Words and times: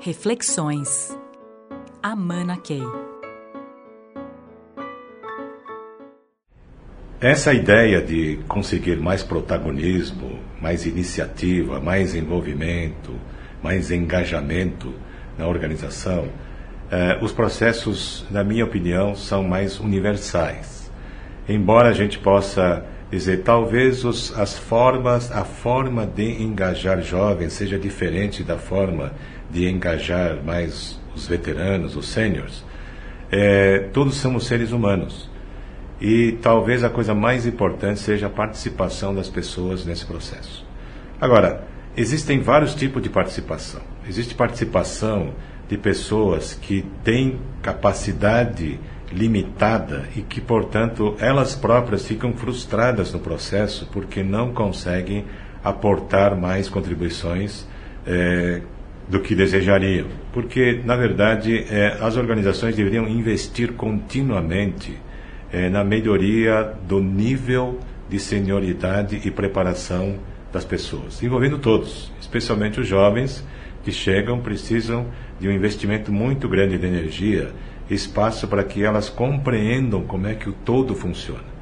Reflexões. 0.00 1.16
Amana 2.02 2.58
Key. 2.58 2.82
Essa 7.18 7.54
ideia 7.54 8.02
de 8.02 8.38
conseguir 8.46 9.00
mais 9.00 9.22
protagonismo, 9.22 10.38
mais 10.60 10.84
iniciativa, 10.84 11.80
mais 11.80 12.14
envolvimento, 12.14 13.14
mais 13.62 13.90
engajamento 13.90 14.94
na 15.38 15.48
organização, 15.48 16.28
eh, 16.90 17.18
os 17.22 17.32
processos, 17.32 18.26
na 18.30 18.44
minha 18.44 18.64
opinião, 18.64 19.16
são 19.16 19.42
mais 19.42 19.80
universais. 19.80 20.92
Embora 21.48 21.88
a 21.88 21.94
gente 21.94 22.18
possa 22.18 22.84
dizer, 23.10 23.42
talvez 23.42 24.04
os, 24.04 24.36
as 24.38 24.58
formas, 24.58 25.30
a 25.30 25.44
forma 25.44 26.06
de 26.06 26.42
engajar 26.42 27.00
jovens 27.02 27.52
seja 27.52 27.78
diferente 27.78 28.42
da 28.42 28.58
forma 28.58 29.12
de 29.50 29.68
engajar 29.68 30.42
mais 30.44 31.00
os 31.14 31.26
veteranos, 31.26 31.96
os 31.96 32.08
seniors. 32.08 32.64
É, 33.30 33.88
todos 33.92 34.16
somos 34.16 34.46
seres 34.46 34.72
humanos. 34.72 35.30
E 36.00 36.32
talvez 36.42 36.84
a 36.84 36.90
coisa 36.90 37.14
mais 37.14 37.46
importante 37.46 38.00
seja 38.00 38.26
a 38.26 38.30
participação 38.30 39.14
das 39.14 39.28
pessoas 39.28 39.86
nesse 39.86 40.04
processo. 40.04 40.66
Agora, 41.20 41.64
existem 41.96 42.40
vários 42.40 42.74
tipos 42.74 43.02
de 43.02 43.08
participação. 43.08 43.80
Existe 44.06 44.34
participação 44.34 45.32
de 45.68 45.78
pessoas 45.78 46.54
que 46.54 46.84
têm 47.02 47.40
capacidade 47.62 48.78
limitada 49.12 50.04
e 50.16 50.22
que, 50.22 50.40
portanto, 50.40 51.16
elas 51.18 51.54
próprias 51.54 52.06
ficam 52.06 52.32
frustradas 52.32 53.12
no 53.12 53.18
processo 53.18 53.88
porque 53.92 54.22
não 54.22 54.52
conseguem 54.52 55.24
aportar 55.62 56.36
mais 56.36 56.68
contribuições 56.68 57.66
é, 58.06 58.60
do 59.08 59.20
que 59.20 59.34
desejariam. 59.34 60.06
Porque, 60.32 60.80
na 60.84 60.96
verdade, 60.96 61.64
é, 61.70 61.96
as 62.00 62.16
organizações 62.16 62.76
deveriam 62.76 63.08
investir 63.08 63.72
continuamente 63.72 64.98
é, 65.52 65.68
na 65.68 65.84
melhoria 65.84 66.74
do 66.86 67.00
nível 67.00 67.78
de 68.08 68.18
senioridade 68.18 69.20
e 69.24 69.30
preparação 69.30 70.16
das 70.52 70.64
pessoas, 70.64 71.22
envolvendo 71.22 71.58
todos, 71.58 72.12
especialmente 72.20 72.80
os 72.80 72.86
jovens 72.86 73.44
que 73.82 73.92
chegam, 73.92 74.40
precisam 74.40 75.06
de 75.38 75.48
um 75.48 75.52
investimento 75.52 76.12
muito 76.12 76.48
grande 76.48 76.78
de 76.78 76.86
energia 76.86 77.50
espaço 77.90 78.48
para 78.48 78.64
que 78.64 78.84
elas 78.84 79.08
compreendam 79.08 80.02
como 80.02 80.26
é 80.26 80.34
que 80.34 80.48
o 80.48 80.52
todo 80.52 80.94
funciona. 80.94 81.56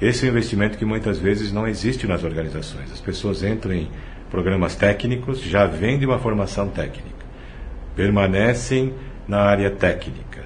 Esse 0.00 0.24
é 0.24 0.28
um 0.28 0.32
investimento 0.32 0.78
que 0.78 0.84
muitas 0.84 1.18
vezes 1.18 1.52
não 1.52 1.68
existe 1.68 2.06
nas 2.06 2.24
organizações. 2.24 2.90
As 2.90 3.00
pessoas 3.00 3.42
entram 3.42 3.74
em 3.74 3.88
programas 4.30 4.74
técnicos, 4.74 5.42
já 5.42 5.66
vêm 5.66 5.98
de 5.98 6.06
uma 6.06 6.18
formação 6.18 6.68
técnica, 6.68 7.24
permanecem 7.94 8.94
na 9.28 9.40
área 9.40 9.70
técnica 9.70 10.44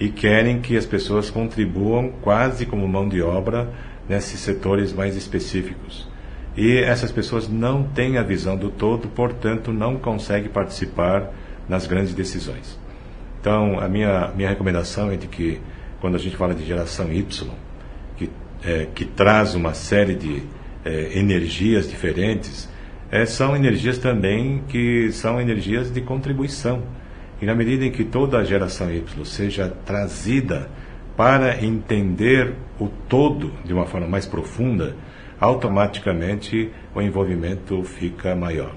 e 0.00 0.08
querem 0.08 0.60
que 0.60 0.76
as 0.76 0.86
pessoas 0.86 1.30
contribuam 1.30 2.10
quase 2.22 2.64
como 2.66 2.88
mão 2.88 3.08
de 3.08 3.20
obra 3.20 3.68
nesses 4.08 4.40
setores 4.40 4.92
mais 4.92 5.16
específicos. 5.16 6.08
E 6.56 6.78
essas 6.78 7.12
pessoas 7.12 7.48
não 7.48 7.82
têm 7.82 8.16
a 8.16 8.22
visão 8.22 8.56
do 8.56 8.70
todo, 8.70 9.08
portanto, 9.08 9.72
não 9.72 9.96
conseguem 9.96 10.48
participar 10.48 11.30
nas 11.68 11.86
grandes 11.86 12.14
decisões. 12.14 12.78
Então, 13.46 13.78
a 13.78 13.86
minha, 13.86 14.32
minha 14.34 14.48
recomendação 14.48 15.08
é 15.08 15.14
de 15.14 15.28
que, 15.28 15.60
quando 16.00 16.16
a 16.16 16.18
gente 16.18 16.36
fala 16.36 16.52
de 16.52 16.66
geração 16.66 17.12
Y, 17.12 17.48
que, 18.16 18.28
é, 18.64 18.88
que 18.92 19.04
traz 19.04 19.54
uma 19.54 19.72
série 19.72 20.16
de 20.16 20.42
é, 20.84 21.16
energias 21.16 21.88
diferentes, 21.88 22.68
é, 23.08 23.24
são 23.24 23.54
energias 23.54 23.98
também 23.98 24.64
que 24.68 25.12
são 25.12 25.40
energias 25.40 25.92
de 25.92 26.00
contribuição. 26.00 26.82
E 27.40 27.46
na 27.46 27.54
medida 27.54 27.84
em 27.84 27.92
que 27.92 28.04
toda 28.04 28.38
a 28.38 28.42
geração 28.42 28.92
Y 28.92 29.24
seja 29.24 29.72
trazida 29.86 30.68
para 31.16 31.64
entender 31.64 32.52
o 32.80 32.88
todo 33.08 33.52
de 33.64 33.72
uma 33.72 33.86
forma 33.86 34.08
mais 34.08 34.26
profunda, 34.26 34.96
automaticamente 35.38 36.72
o 36.92 37.00
envolvimento 37.00 37.80
fica 37.84 38.34
maior. 38.34 38.74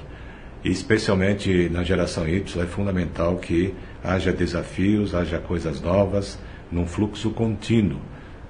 E 0.63 0.69
especialmente 0.69 1.69
na 1.69 1.83
geração 1.83 2.27
Y 2.27 2.61
é 2.61 2.67
fundamental 2.67 3.37
que 3.37 3.73
haja 4.03 4.31
desafios, 4.31 5.13
haja 5.13 5.39
coisas 5.39 5.81
novas, 5.81 6.39
num 6.71 6.85
fluxo 6.85 7.31
contínuo, 7.31 7.99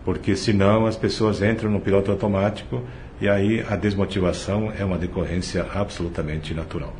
porque 0.03 0.35
senão 0.35 0.85
as 0.85 0.95
pessoas 0.95 1.41
entram 1.41 1.71
no 1.71 1.79
piloto 1.79 2.11
automático 2.11 2.83
e 3.21 3.27
aí 3.27 3.63
a 3.67 3.75
desmotivação 3.75 4.71
é 4.77 4.83
uma 4.83 4.97
decorrência 4.97 5.65
absolutamente 5.73 6.53
natural. 6.53 6.93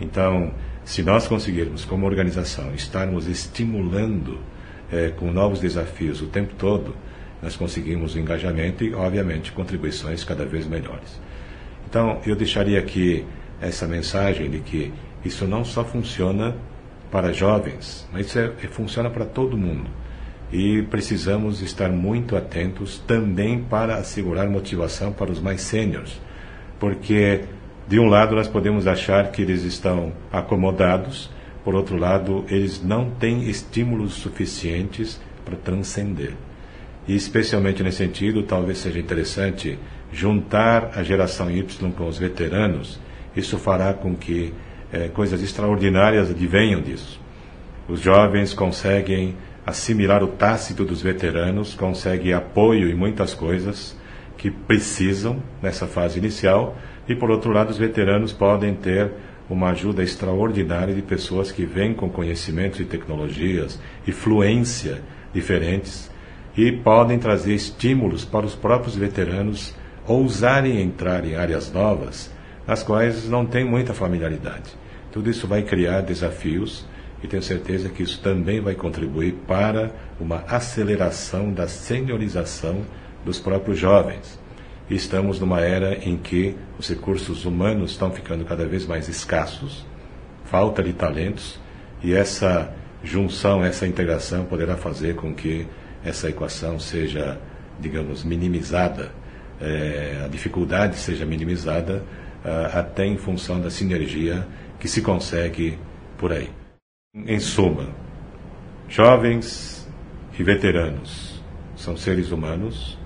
Então, 0.00 0.52
se 0.84 1.02
nós 1.02 1.26
conseguirmos, 1.26 1.84
como 1.84 2.06
organização, 2.06 2.72
estarmos 2.74 3.26
estimulando 3.26 4.38
é, 4.90 5.10
com 5.10 5.30
novos 5.32 5.60
desafios 5.60 6.22
o 6.22 6.26
tempo 6.26 6.54
todo, 6.54 6.94
nós 7.42 7.56
conseguimos 7.56 8.16
engajamento 8.16 8.84
e, 8.84 8.94
obviamente, 8.94 9.52
contribuições 9.52 10.24
cada 10.24 10.44
vez 10.44 10.66
melhores. 10.66 11.20
Então, 11.88 12.20
eu 12.26 12.34
deixaria 12.34 12.78
aqui 12.78 13.24
essa 13.60 13.86
mensagem 13.86 14.50
de 14.50 14.60
que 14.60 14.92
isso 15.24 15.46
não 15.46 15.64
só 15.64 15.84
funciona 15.84 16.56
para 17.10 17.32
jovens, 17.32 18.08
mas 18.12 18.26
isso 18.26 18.38
é, 18.38 18.50
funciona 18.68 19.10
para 19.10 19.24
todo 19.24 19.56
mundo. 19.56 19.88
E 20.52 20.82
precisamos 20.82 21.60
estar 21.60 21.90
muito 21.90 22.36
atentos 22.36 22.98
também 23.06 23.62
para 23.62 23.96
assegurar 23.96 24.48
motivação 24.48 25.12
para 25.12 25.30
os 25.30 25.40
mais 25.40 25.60
sêniores, 25.60 26.20
porque 26.78 27.42
de 27.86 27.98
um 27.98 28.06
lado 28.06 28.34
nós 28.34 28.48
podemos 28.48 28.86
achar 28.86 29.30
que 29.30 29.42
eles 29.42 29.62
estão 29.62 30.12
acomodados, 30.32 31.30
por 31.64 31.74
outro 31.74 31.96
lado 31.96 32.44
eles 32.48 32.82
não 32.82 33.10
têm 33.10 33.48
estímulos 33.48 34.14
suficientes 34.14 35.20
para 35.44 35.56
transcender. 35.56 36.32
E 37.06 37.14
especialmente 37.14 37.82
nesse 37.82 37.98
sentido, 37.98 38.42
talvez 38.42 38.78
seja 38.78 38.98
interessante 38.98 39.78
juntar 40.12 40.92
a 40.94 41.02
geração 41.02 41.50
Y 41.50 41.90
com 41.92 42.06
os 42.06 42.18
veteranos. 42.18 43.00
Isso 43.34 43.58
fará 43.58 43.94
com 43.94 44.14
que 44.14 44.52
é, 44.92 45.08
coisas 45.08 45.42
extraordinárias 45.42 46.30
advenham 46.30 46.80
disso. 46.80 47.20
Os 47.88 48.00
jovens 48.00 48.52
conseguem 48.54 49.36
assimilar 49.66 50.22
o 50.22 50.28
tácito 50.28 50.84
dos 50.84 51.02
veteranos, 51.02 51.74
conseguem 51.74 52.32
apoio 52.32 52.90
em 52.90 52.94
muitas 52.94 53.34
coisas 53.34 53.96
que 54.36 54.50
precisam 54.50 55.42
nessa 55.60 55.86
fase 55.86 56.18
inicial, 56.18 56.76
e 57.08 57.14
por 57.14 57.30
outro 57.30 57.50
lado, 57.52 57.70
os 57.70 57.78
veteranos 57.78 58.32
podem 58.32 58.74
ter 58.74 59.12
uma 59.48 59.70
ajuda 59.70 60.02
extraordinária 60.02 60.94
de 60.94 61.02
pessoas 61.02 61.50
que 61.50 61.64
vêm 61.64 61.94
com 61.94 62.08
conhecimentos 62.10 62.80
e 62.80 62.84
tecnologias 62.84 63.80
e 64.06 64.12
fluência 64.12 65.00
diferentes 65.32 66.10
e 66.56 66.70
podem 66.72 67.18
trazer 67.18 67.54
estímulos 67.54 68.24
para 68.24 68.44
os 68.44 68.54
próprios 68.54 68.96
veteranos 68.96 69.74
ousarem 70.06 70.80
entrar 70.80 71.24
em 71.24 71.34
áreas 71.36 71.72
novas 71.72 72.30
nas 72.68 72.82
quais 72.82 73.26
não 73.26 73.46
tem 73.46 73.64
muita 73.64 73.94
familiaridade. 73.94 74.76
Tudo 75.10 75.30
isso 75.30 75.48
vai 75.48 75.62
criar 75.62 76.02
desafios 76.02 76.86
e 77.22 77.26
tenho 77.26 77.42
certeza 77.42 77.88
que 77.88 78.02
isso 78.02 78.20
também 78.20 78.60
vai 78.60 78.74
contribuir 78.74 79.32
para 79.46 79.90
uma 80.20 80.44
aceleração 80.46 81.50
da 81.50 81.66
seniorização 81.66 82.82
dos 83.24 83.38
próprios 83.40 83.78
jovens. 83.78 84.38
Estamos 84.90 85.40
numa 85.40 85.60
era 85.62 85.94
em 86.06 86.18
que 86.18 86.54
os 86.78 86.88
recursos 86.88 87.46
humanos 87.46 87.92
estão 87.92 88.10
ficando 88.10 88.44
cada 88.44 88.66
vez 88.66 88.86
mais 88.86 89.08
escassos, 89.08 89.86
falta 90.44 90.82
de 90.82 90.92
talentos, 90.92 91.58
e 92.02 92.14
essa 92.14 92.70
junção, 93.02 93.64
essa 93.64 93.86
integração 93.86 94.44
poderá 94.44 94.76
fazer 94.76 95.14
com 95.16 95.34
que 95.34 95.66
essa 96.04 96.28
equação 96.28 96.78
seja, 96.78 97.38
digamos, 97.80 98.22
minimizada, 98.22 99.10
é, 99.60 100.22
a 100.24 100.28
dificuldade 100.28 100.96
seja 100.96 101.24
minimizada 101.26 102.02
até 102.72 103.06
em 103.06 103.16
função 103.16 103.60
da 103.60 103.70
sinergia 103.70 104.46
que 104.78 104.88
se 104.88 105.02
consegue 105.02 105.78
por 106.16 106.32
aí. 106.32 106.50
Em 107.14 107.38
suma, 107.38 107.88
jovens 108.88 109.88
e 110.38 110.42
veteranos 110.42 111.42
são 111.76 111.96
seres 111.96 112.30
humanos 112.30 112.98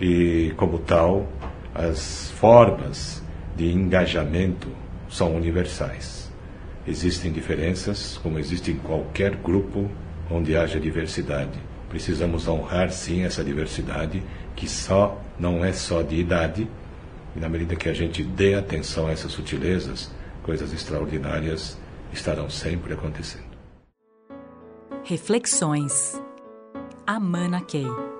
e, 0.00 0.52
como 0.56 0.78
tal, 0.78 1.28
as 1.74 2.30
formas 2.32 3.22
de 3.56 3.70
engajamento 3.70 4.68
são 5.08 5.34
universais. 5.34 6.30
Existem 6.86 7.30
diferenças, 7.30 8.18
como 8.22 8.38
existe 8.38 8.72
em 8.72 8.76
qualquer 8.76 9.36
grupo 9.36 9.88
onde 10.30 10.56
haja 10.56 10.80
diversidade. 10.80 11.58
Precisamos 11.88 12.48
honrar, 12.48 12.90
sim, 12.90 13.22
essa 13.22 13.44
diversidade, 13.44 14.22
que 14.56 14.68
só 14.68 15.20
não 15.38 15.64
é 15.64 15.72
só 15.72 16.02
de 16.02 16.16
idade, 16.16 16.66
e 17.34 17.40
na 17.40 17.48
medida 17.48 17.76
que 17.76 17.88
a 17.88 17.94
gente 17.94 18.22
dê 18.22 18.54
atenção 18.54 19.06
a 19.06 19.12
essas 19.12 19.32
sutilezas, 19.32 20.10
coisas 20.42 20.72
extraordinárias 20.72 21.78
estarão 22.12 22.50
sempre 22.50 22.92
acontecendo. 22.92 23.52
Reflexões. 25.04 26.20
Amana 27.06 27.60
Key. 27.62 28.11